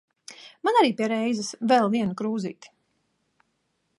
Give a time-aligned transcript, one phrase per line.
[0.67, 2.75] Man arī pie reizes, vēl vienu krūzīti.